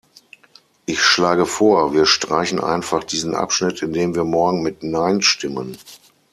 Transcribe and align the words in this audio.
Ich 0.87 0.99
schlage 0.99 1.45
vor, 1.45 1.93
wir 1.93 2.07
streichen 2.07 2.59
einfach 2.59 3.03
diesen 3.03 3.35
Abschnitt, 3.35 3.83
indem 3.83 4.15
wir 4.15 4.23
morgen 4.23 4.63
mit 4.63 4.81
Nein 4.81 5.21
stimmen. 5.21 5.77